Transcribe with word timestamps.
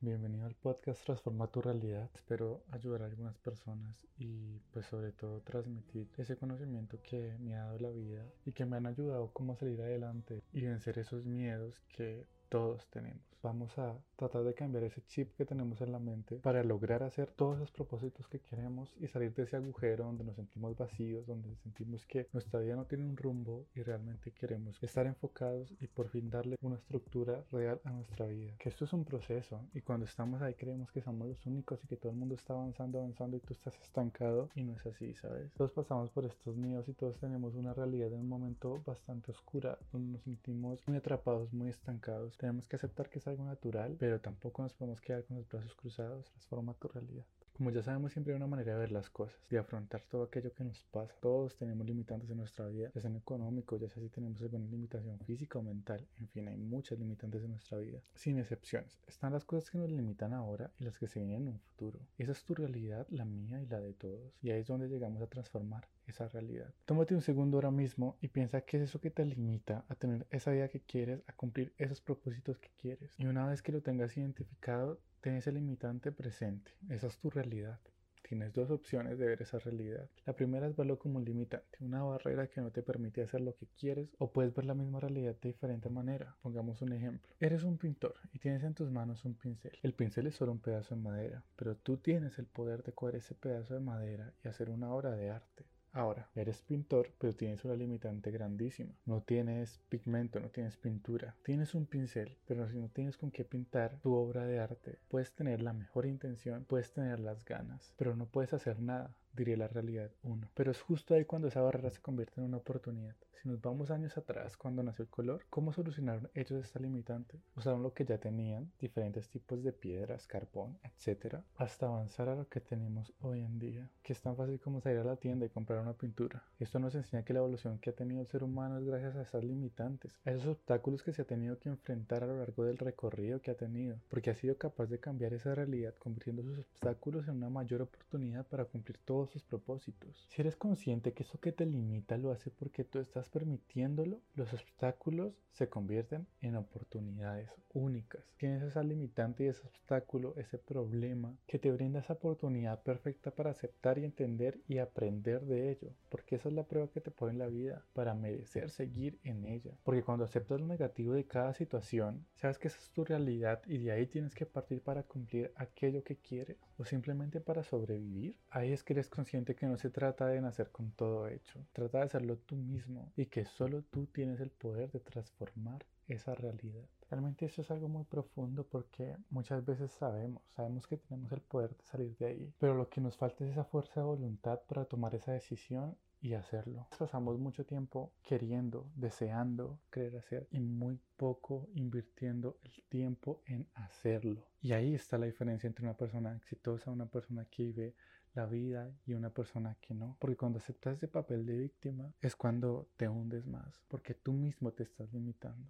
Bienvenido 0.00 0.46
al 0.46 0.54
podcast 0.54 1.04
Transforma 1.04 1.48
tu 1.48 1.60
realidad. 1.60 2.08
Espero 2.14 2.62
ayudar 2.70 3.02
a 3.02 3.06
algunas 3.06 3.36
personas 3.38 3.96
y 4.16 4.60
pues 4.70 4.86
sobre 4.86 5.10
todo 5.10 5.40
transmitir 5.40 6.08
ese 6.18 6.36
conocimiento 6.36 7.02
que 7.02 7.36
me 7.40 7.56
ha 7.56 7.64
dado 7.64 7.78
la 7.80 7.90
vida 7.90 8.24
y 8.46 8.52
que 8.52 8.64
me 8.64 8.76
han 8.76 8.86
ayudado 8.86 9.32
como 9.32 9.54
a 9.54 9.56
salir 9.56 9.82
adelante 9.82 10.40
y 10.52 10.60
vencer 10.60 11.00
esos 11.00 11.24
miedos 11.24 11.80
que 11.88 12.28
todos 12.48 12.86
tenemos. 12.88 13.28
Vamos 13.40 13.78
a 13.78 13.96
tratar 14.16 14.42
de 14.42 14.52
cambiar 14.52 14.82
ese 14.82 15.00
chip 15.06 15.32
que 15.36 15.44
tenemos 15.44 15.80
en 15.80 15.92
la 15.92 16.00
mente 16.00 16.36
para 16.36 16.64
lograr 16.64 17.04
hacer 17.04 17.30
todos 17.30 17.56
esos 17.56 17.70
propósitos 17.70 18.26
que 18.26 18.40
queremos 18.40 18.92
y 18.98 19.06
salir 19.06 19.32
de 19.32 19.44
ese 19.44 19.56
agujero 19.56 20.04
donde 20.06 20.24
nos 20.24 20.34
sentimos 20.34 20.76
vacíos, 20.76 21.24
donde 21.24 21.54
sentimos 21.62 22.04
que 22.04 22.26
nuestra 22.32 22.58
vida 22.58 22.74
no 22.74 22.86
tiene 22.86 23.04
un 23.04 23.16
rumbo 23.16 23.66
y 23.76 23.82
realmente 23.82 24.32
queremos 24.32 24.82
estar 24.82 25.06
enfocados 25.06 25.72
y 25.80 25.86
por 25.86 26.08
fin 26.08 26.30
darle 26.30 26.56
una 26.62 26.76
estructura 26.76 27.44
real 27.52 27.80
a 27.84 27.90
nuestra 27.90 28.26
vida. 28.26 28.56
Que 28.58 28.70
esto 28.70 28.86
es 28.86 28.92
un 28.92 29.04
proceso 29.04 29.60
y 29.72 29.82
cuando 29.82 30.06
estamos 30.06 30.42
ahí 30.42 30.54
creemos 30.54 30.90
que 30.90 31.00
somos 31.00 31.28
los 31.28 31.46
únicos 31.46 31.78
y 31.84 31.86
que 31.86 31.96
todo 31.96 32.10
el 32.10 32.18
mundo 32.18 32.34
está 32.34 32.54
avanzando, 32.54 32.98
avanzando 32.98 33.36
y 33.36 33.40
tú 33.40 33.52
estás 33.52 33.78
estancado 33.80 34.48
y 34.56 34.64
no 34.64 34.74
es 34.74 34.84
así, 34.84 35.14
¿sabes? 35.14 35.52
Todos 35.52 35.70
pasamos 35.70 36.10
por 36.10 36.24
estos 36.24 36.56
miedos 36.56 36.88
y 36.88 36.92
todos 36.94 37.16
tenemos 37.20 37.54
una 37.54 37.72
realidad 37.72 38.12
en 38.12 38.20
un 38.20 38.28
momento 38.28 38.82
bastante 38.84 39.30
oscura 39.30 39.78
donde 39.92 40.14
nos 40.14 40.22
sentimos 40.22 40.82
muy 40.88 40.96
atrapados, 40.96 41.52
muy 41.52 41.68
estancados 41.68 42.36
tenemos 42.38 42.68
que 42.68 42.76
aceptar 42.76 43.10
que 43.10 43.18
es 43.18 43.26
algo 43.26 43.44
natural, 43.44 43.96
pero 43.98 44.20
tampoco 44.20 44.62
nos 44.62 44.72
podemos 44.72 45.00
quedar 45.00 45.24
con 45.24 45.36
los 45.36 45.48
brazos 45.48 45.74
cruzados. 45.74 46.30
Transforma 46.30 46.72
tu 46.74 46.88
realidad. 46.88 47.24
Como 47.58 47.70
ya 47.70 47.82
sabemos, 47.82 48.12
siempre 48.12 48.32
hay 48.32 48.36
una 48.36 48.46
manera 48.46 48.74
de 48.74 48.78
ver 48.78 48.92
las 48.92 49.10
cosas, 49.10 49.36
de 49.50 49.58
afrontar 49.58 50.00
todo 50.02 50.22
aquello 50.22 50.52
que 50.52 50.62
nos 50.62 50.84
pasa. 50.92 51.12
Todos 51.20 51.56
tenemos 51.56 51.84
limitantes 51.84 52.30
en 52.30 52.36
nuestra 52.36 52.68
vida, 52.68 52.92
ya 52.94 53.00
sea 53.00 53.10
en 53.10 53.16
económico, 53.16 53.76
ya 53.76 53.88
sea 53.88 54.00
si 54.00 54.08
tenemos 54.10 54.40
alguna 54.40 54.64
limitación 54.66 55.18
física 55.26 55.58
o 55.58 55.62
mental. 55.62 56.06
En 56.20 56.28
fin, 56.28 56.46
hay 56.46 56.56
muchas 56.56 57.00
limitantes 57.00 57.42
en 57.42 57.50
nuestra 57.50 57.78
vida, 57.78 57.98
sin 58.14 58.38
excepciones. 58.38 58.96
Están 59.08 59.32
las 59.32 59.44
cosas 59.44 59.70
que 59.70 59.78
nos 59.78 59.90
limitan 59.90 60.34
ahora 60.34 60.70
y 60.78 60.84
las 60.84 60.98
que 60.98 61.08
se 61.08 61.18
vienen 61.18 61.42
en 61.42 61.48
un 61.48 61.58
futuro. 61.58 61.98
Esa 62.16 62.30
es 62.30 62.44
tu 62.44 62.54
realidad, 62.54 63.08
la 63.10 63.24
mía 63.24 63.60
y 63.60 63.66
la 63.66 63.80
de 63.80 63.92
todos. 63.92 64.32
Y 64.40 64.50
ahí 64.50 64.60
es 64.60 64.68
donde 64.68 64.88
llegamos 64.88 65.20
a 65.20 65.26
transformar 65.26 65.88
esa 66.06 66.28
realidad. 66.28 66.72
Tómate 66.84 67.16
un 67.16 67.22
segundo 67.22 67.56
ahora 67.56 67.72
mismo 67.72 68.16
y 68.20 68.28
piensa 68.28 68.60
qué 68.60 68.76
es 68.76 68.84
eso 68.84 69.00
que 69.00 69.10
te 69.10 69.24
limita 69.24 69.84
a 69.88 69.96
tener 69.96 70.28
esa 70.30 70.52
vida 70.52 70.68
que 70.68 70.80
quieres, 70.80 71.22
a 71.26 71.32
cumplir 71.32 71.72
esos 71.76 72.00
propósitos 72.00 72.27
que 72.34 72.70
quieres. 72.76 73.14
Y 73.18 73.26
una 73.26 73.46
vez 73.46 73.62
que 73.62 73.72
lo 73.72 73.82
tengas 73.82 74.16
identificado, 74.16 75.00
Ten 75.20 75.34
ese 75.34 75.50
limitante 75.50 76.12
presente. 76.12 76.70
Esa 76.88 77.08
es 77.08 77.18
tu 77.18 77.28
realidad. 77.28 77.80
Tienes 78.22 78.52
dos 78.52 78.70
opciones 78.70 79.18
de 79.18 79.26
ver 79.26 79.42
esa 79.42 79.58
realidad. 79.58 80.08
La 80.26 80.36
primera 80.36 80.68
es 80.68 80.76
verlo 80.76 80.96
como 80.98 81.18
un 81.18 81.24
limitante, 81.24 81.78
una 81.80 82.04
barrera 82.04 82.46
que 82.46 82.60
no 82.60 82.70
te 82.70 82.82
permite 82.82 83.22
hacer 83.22 83.40
lo 83.40 83.56
que 83.56 83.66
quieres 83.66 84.14
o 84.18 84.30
puedes 84.30 84.54
ver 84.54 84.66
la 84.66 84.74
misma 84.74 85.00
realidad 85.00 85.34
de 85.40 85.48
diferente 85.48 85.88
manera. 85.88 86.36
Pongamos 86.40 86.82
un 86.82 86.92
ejemplo. 86.92 87.28
Eres 87.40 87.64
un 87.64 87.78
pintor 87.78 88.14
y 88.32 88.38
tienes 88.38 88.62
en 88.62 88.74
tus 88.74 88.92
manos 88.92 89.24
un 89.24 89.34
pincel. 89.34 89.72
El 89.82 89.94
pincel 89.94 90.28
es 90.28 90.36
solo 90.36 90.52
un 90.52 90.60
pedazo 90.60 90.94
de 90.94 91.00
madera, 91.00 91.42
pero 91.56 91.74
tú 91.74 91.96
tienes 91.96 92.38
el 92.38 92.46
poder 92.46 92.84
de 92.84 92.92
coger 92.92 93.16
ese 93.16 93.34
pedazo 93.34 93.74
de 93.74 93.80
madera 93.80 94.32
y 94.44 94.48
hacer 94.48 94.70
una 94.70 94.92
obra 94.92 95.16
de 95.16 95.30
arte. 95.30 95.64
Ahora, 95.92 96.28
eres 96.34 96.60
pintor, 96.62 97.12
pero 97.18 97.34
tienes 97.34 97.64
una 97.64 97.74
limitante 97.74 98.30
grandísima. 98.30 98.92
No 99.06 99.22
tienes 99.22 99.80
pigmento, 99.88 100.40
no 100.40 100.48
tienes 100.48 100.76
pintura. 100.76 101.34
Tienes 101.42 101.74
un 101.74 101.86
pincel, 101.86 102.36
pero 102.46 102.68
si 102.68 102.78
no 102.78 102.88
tienes 102.88 103.16
con 103.16 103.30
qué 103.30 103.44
pintar 103.44 103.98
tu 104.00 104.14
obra 104.14 104.44
de 104.44 104.58
arte, 104.58 104.98
puedes 105.08 105.32
tener 105.32 105.62
la 105.62 105.72
mejor 105.72 106.06
intención, 106.06 106.64
puedes 106.64 106.92
tener 106.92 107.20
las 107.20 107.44
ganas, 107.44 107.94
pero 107.96 108.14
no 108.14 108.26
puedes 108.26 108.52
hacer 108.52 108.80
nada 108.80 109.14
diría 109.38 109.56
la 109.56 109.68
realidad 109.68 110.10
1. 110.22 110.50
Pero 110.54 110.70
es 110.70 110.80
justo 110.80 111.14
ahí 111.14 111.24
cuando 111.24 111.48
esa 111.48 111.62
barrera 111.62 111.90
se 111.90 112.00
convierte 112.00 112.40
en 112.40 112.46
una 112.46 112.56
oportunidad. 112.56 113.14
Si 113.40 113.48
nos 113.48 113.60
vamos 113.60 113.92
años 113.92 114.18
atrás, 114.18 114.56
cuando 114.56 114.82
nació 114.82 115.04
el 115.04 115.10
color, 115.10 115.44
¿cómo 115.48 115.72
solucionaron 115.72 116.28
ellos 116.34 116.64
esta 116.64 116.80
limitante? 116.80 117.38
Usaron 117.54 117.84
lo 117.84 117.94
que 117.94 118.04
ya 118.04 118.18
tenían, 118.18 118.72
diferentes 118.80 119.28
tipos 119.28 119.62
de 119.62 119.72
piedras, 119.72 120.26
carbón, 120.26 120.76
etc., 120.82 121.36
hasta 121.56 121.86
avanzar 121.86 122.28
a 122.28 122.34
lo 122.34 122.48
que 122.48 122.60
tenemos 122.60 123.12
hoy 123.20 123.42
en 123.42 123.60
día, 123.60 123.88
que 124.02 124.12
es 124.12 124.20
tan 124.20 124.34
fácil 124.34 124.58
como 124.58 124.80
salir 124.80 124.98
a 124.98 125.04
la 125.04 125.16
tienda 125.16 125.46
y 125.46 125.50
comprar 125.50 125.77
una 125.80 125.92
pintura. 125.92 126.42
Esto 126.58 126.78
nos 126.78 126.94
enseña 126.94 127.24
que 127.24 127.32
la 127.32 127.40
evolución 127.40 127.78
que 127.78 127.90
ha 127.90 127.94
tenido 127.94 128.20
el 128.20 128.26
ser 128.26 128.42
humano 128.42 128.78
es 128.78 128.84
gracias 128.84 129.16
a 129.16 129.22
esas 129.22 129.44
limitantes, 129.44 130.18
a 130.24 130.30
esos 130.30 130.46
obstáculos 130.46 131.02
que 131.02 131.12
se 131.12 131.22
ha 131.22 131.26
tenido 131.26 131.58
que 131.58 131.68
enfrentar 131.68 132.22
a 132.22 132.26
lo 132.26 132.38
largo 132.38 132.64
del 132.64 132.78
recorrido 132.78 133.40
que 133.40 133.50
ha 133.50 133.56
tenido, 133.56 133.98
porque 134.08 134.30
ha 134.30 134.34
sido 134.34 134.56
capaz 134.56 134.86
de 134.86 135.00
cambiar 135.00 135.34
esa 135.34 135.54
realidad, 135.54 135.94
convirtiendo 135.98 136.42
sus 136.42 136.58
obstáculos 136.58 137.28
en 137.28 137.36
una 137.36 137.50
mayor 137.50 137.82
oportunidad 137.82 138.46
para 138.46 138.64
cumplir 138.64 138.98
todos 139.04 139.30
sus 139.30 139.42
propósitos. 139.42 140.26
Si 140.28 140.40
eres 140.40 140.56
consciente 140.56 141.12
que 141.12 141.22
eso 141.22 141.38
que 141.40 141.52
te 141.52 141.66
limita 141.66 142.16
lo 142.16 142.30
hace 142.30 142.50
porque 142.50 142.84
tú 142.84 142.98
estás 142.98 143.28
permitiéndolo, 143.28 144.20
los 144.34 144.52
obstáculos 144.52 145.34
se 145.52 145.68
convierten 145.68 146.26
en 146.40 146.54
oportunidades 146.54 147.50
únicas. 147.74 148.22
Tienes 148.36 148.62
esa 148.62 148.82
limitante 148.82 149.44
y 149.44 149.48
ese 149.48 149.66
obstáculo, 149.66 150.34
ese 150.36 150.56
problema 150.56 151.34
que 151.46 151.58
te 151.58 151.72
brinda 151.72 152.00
esa 152.00 152.14
oportunidad 152.14 152.82
perfecta 152.82 153.30
para 153.30 153.50
aceptar 153.50 153.98
y 153.98 154.04
entender 154.04 154.60
y 154.68 154.78
aprender 154.78 155.42
de 155.42 155.67
porque 156.08 156.36
esa 156.36 156.48
es 156.48 156.54
la 156.54 156.64
prueba 156.64 156.88
que 156.88 157.00
te 157.00 157.10
pone 157.10 157.34
la 157.34 157.46
vida 157.46 157.84
para 157.92 158.14
merecer 158.14 158.70
seguir 158.70 159.18
en 159.24 159.44
ella. 159.44 159.72
Porque 159.82 160.02
cuando 160.02 160.24
aceptas 160.24 160.60
lo 160.60 160.66
negativo 160.66 161.12
de 161.12 161.26
cada 161.26 161.54
situación, 161.54 162.26
sabes 162.36 162.58
que 162.58 162.68
esa 162.68 162.78
es 162.78 162.90
tu 162.90 163.04
realidad 163.04 163.62
y 163.66 163.78
de 163.78 163.92
ahí 163.92 164.06
tienes 164.06 164.34
que 164.34 164.46
partir 164.46 164.80
para 164.80 165.02
cumplir 165.02 165.52
aquello 165.56 166.02
que 166.04 166.16
quieres 166.16 166.56
o 166.78 166.84
simplemente 166.84 167.40
para 167.40 167.62
sobrevivir. 167.62 168.36
Ahí 168.50 168.72
es 168.72 168.82
que 168.82 168.92
eres 168.92 169.08
consciente 169.08 169.54
que 169.54 169.66
no 169.66 169.76
se 169.76 169.90
trata 169.90 170.26
de 170.26 170.40
nacer 170.40 170.70
con 170.70 170.90
todo 170.92 171.28
hecho, 171.28 171.66
trata 171.72 171.98
de 171.98 172.04
hacerlo 172.04 172.36
tú 172.38 172.56
mismo 172.56 173.12
y 173.16 173.26
que 173.26 173.44
solo 173.44 173.82
tú 173.82 174.06
tienes 174.06 174.40
el 174.40 174.50
poder 174.50 174.90
de 174.90 175.00
transformar 175.00 175.84
esa 176.08 176.34
realidad. 176.34 176.88
Realmente 177.10 177.46
eso 177.46 177.62
es 177.62 177.70
algo 177.70 177.88
muy 177.88 178.04
profundo 178.04 178.66
porque 178.66 179.16
muchas 179.30 179.64
veces 179.64 179.90
sabemos, 179.92 180.42
sabemos 180.54 180.86
que 180.86 180.98
tenemos 180.98 181.32
el 181.32 181.40
poder 181.40 181.74
de 181.76 181.84
salir 181.84 182.16
de 182.18 182.26
ahí, 182.26 182.54
pero 182.58 182.74
lo 182.74 182.88
que 182.88 183.00
nos 183.00 183.16
falta 183.16 183.44
es 183.44 183.52
esa 183.52 183.64
fuerza 183.64 184.00
de 184.00 184.06
voluntad 184.06 184.60
para 184.68 184.84
tomar 184.84 185.14
esa 185.14 185.32
decisión 185.32 185.96
y 186.20 186.34
hacerlo. 186.34 186.86
Pasamos 186.98 187.38
mucho 187.38 187.64
tiempo 187.64 188.12
queriendo, 188.22 188.90
deseando 188.94 189.78
querer 189.90 190.16
hacer 190.16 190.48
y 190.50 190.60
muy 190.60 190.98
poco 191.16 191.68
invirtiendo 191.74 192.58
el 192.62 192.82
tiempo 192.88 193.42
en 193.46 193.68
hacerlo. 193.74 194.44
Y 194.60 194.72
ahí 194.72 194.94
está 194.94 195.16
la 195.16 195.26
diferencia 195.26 195.66
entre 195.66 195.84
una 195.84 195.96
persona 195.96 196.34
exitosa, 196.34 196.90
una 196.90 197.06
persona 197.06 197.46
que 197.46 197.62
vive 197.64 197.94
la 198.34 198.46
vida 198.46 198.92
y 199.06 199.14
una 199.14 199.30
persona 199.30 199.76
que 199.80 199.94
no. 199.94 200.16
Porque 200.18 200.36
cuando 200.36 200.58
aceptas 200.58 200.96
ese 200.96 201.08
papel 201.08 201.46
de 201.46 201.56
víctima 201.56 202.12
es 202.20 202.36
cuando 202.36 202.88
te 202.96 203.08
hundes 203.08 203.46
más, 203.46 203.80
porque 203.88 204.14
tú 204.14 204.32
mismo 204.32 204.72
te 204.72 204.82
estás 204.82 205.12
limitando. 205.12 205.66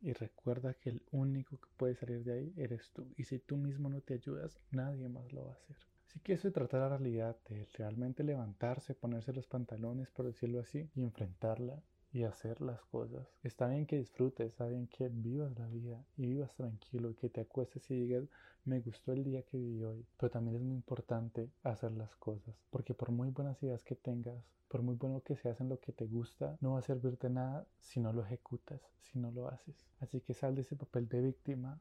Y 0.00 0.12
recuerda 0.12 0.74
que 0.74 0.90
el 0.90 1.02
único 1.10 1.58
que 1.58 1.68
puede 1.76 1.94
salir 1.94 2.22
de 2.24 2.32
ahí 2.32 2.54
eres 2.56 2.90
tú. 2.90 3.06
Y 3.16 3.24
si 3.24 3.38
tú 3.38 3.56
mismo 3.56 3.88
no 3.88 4.00
te 4.00 4.14
ayudas, 4.14 4.58
nadie 4.70 5.08
más 5.08 5.32
lo 5.32 5.46
va 5.46 5.52
a 5.52 5.54
hacer. 5.54 5.76
Así 6.06 6.20
que 6.20 6.34
eso 6.34 6.50
trata 6.52 6.78
la 6.78 6.88
realidad, 6.90 7.36
de 7.48 7.66
realmente 7.74 8.22
levantarse, 8.22 8.94
ponerse 8.94 9.32
los 9.32 9.46
pantalones, 9.46 10.10
por 10.10 10.26
decirlo 10.26 10.60
así, 10.60 10.88
y 10.94 11.02
enfrentarla 11.02 11.82
y 12.16 12.24
hacer 12.24 12.62
las 12.62 12.82
cosas. 12.86 13.28
Está 13.42 13.68
bien 13.68 13.84
que 13.84 13.98
disfrutes, 13.98 14.46
está 14.46 14.66
bien 14.66 14.86
que 14.86 15.10
vivas 15.10 15.52
la 15.58 15.66
vida 15.66 16.02
y 16.16 16.26
vivas 16.26 16.54
tranquilo 16.54 17.10
y 17.10 17.14
que 17.14 17.28
te 17.28 17.42
acuestes 17.42 17.90
y 17.90 17.94
digas, 17.94 18.24
me 18.64 18.80
gustó 18.80 19.12
el 19.12 19.22
día 19.22 19.42
que 19.42 19.58
viví 19.58 19.84
hoy. 19.84 20.02
Pero 20.16 20.30
también 20.30 20.56
es 20.56 20.62
muy 20.62 20.74
importante 20.74 21.50
hacer 21.62 21.92
las 21.92 22.16
cosas, 22.16 22.54
porque 22.70 22.94
por 22.94 23.10
muy 23.10 23.28
buenas 23.28 23.62
ideas 23.62 23.84
que 23.84 23.96
tengas, 23.96 24.42
por 24.68 24.80
muy 24.80 24.94
bueno 24.94 25.20
que 25.20 25.36
seas 25.36 25.60
en 25.60 25.68
lo 25.68 25.78
que 25.78 25.92
te 25.92 26.06
gusta, 26.06 26.56
no 26.62 26.72
va 26.72 26.78
a 26.78 26.82
servirte 26.82 27.28
nada 27.28 27.66
si 27.80 28.00
no 28.00 28.14
lo 28.14 28.24
ejecutas, 28.24 28.80
si 29.02 29.18
no 29.18 29.30
lo 29.30 29.48
haces. 29.48 29.76
Así 30.00 30.22
que 30.22 30.32
sal 30.32 30.54
de 30.54 30.62
ese 30.62 30.74
papel 30.74 31.10
de 31.10 31.20
víctima 31.20 31.78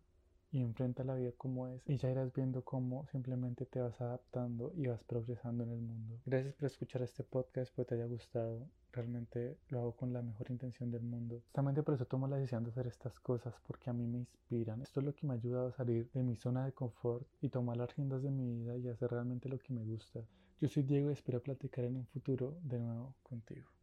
y 0.55 0.61
enfrenta 0.61 1.03
la 1.03 1.15
vida 1.15 1.33
como 1.37 1.67
es 1.67 1.81
y 1.85 1.97
ya 1.97 2.09
irás 2.09 2.33
viendo 2.33 2.63
cómo 2.63 3.05
simplemente 3.11 3.65
te 3.65 3.81
vas 3.81 3.99
adaptando 3.99 4.71
y 4.77 4.87
vas 4.87 5.03
progresando 5.03 5.65
en 5.65 5.71
el 5.71 5.81
mundo. 5.81 6.17
Gracias 6.25 6.55
por 6.55 6.67
escuchar 6.67 7.01
este 7.01 7.25
podcast, 7.25 7.67
espero 7.67 7.85
te 7.85 7.95
haya 7.95 8.05
gustado. 8.05 8.65
Realmente 8.93 9.57
lo 9.67 9.79
hago 9.79 9.91
con 9.97 10.13
la 10.13 10.21
mejor 10.21 10.49
intención 10.49 10.89
del 10.89 11.01
mundo. 11.01 11.41
Justamente 11.47 11.83
por 11.83 11.95
eso 11.95 12.05
tomo 12.05 12.29
la 12.29 12.37
decisión 12.37 12.63
de 12.63 12.69
hacer 12.69 12.87
estas 12.87 13.19
cosas, 13.19 13.53
porque 13.67 13.89
a 13.89 13.93
mí 13.93 14.07
me 14.07 14.19
inspiran. 14.19 14.81
Esto 14.81 15.01
es 15.01 15.05
lo 15.05 15.13
que 15.13 15.27
me 15.27 15.33
ha 15.33 15.35
ayudado 15.35 15.67
a 15.67 15.73
salir 15.73 16.09
de 16.13 16.23
mi 16.23 16.37
zona 16.37 16.63
de 16.63 16.71
confort 16.71 17.27
y 17.41 17.49
tomar 17.49 17.75
las 17.75 17.93
riendas 17.93 18.23
de 18.23 18.31
mi 18.31 18.49
vida 18.49 18.77
y 18.77 18.87
hacer 18.87 19.11
realmente 19.11 19.49
lo 19.49 19.59
que 19.59 19.73
me 19.73 19.83
gusta. 19.83 20.21
Yo 20.61 20.69
soy 20.69 20.83
Diego 20.83 21.09
y 21.09 21.13
espero 21.13 21.43
platicar 21.43 21.83
en 21.83 21.97
un 21.97 22.05
futuro 22.05 22.57
de 22.63 22.79
nuevo 22.79 23.13
contigo. 23.23 23.75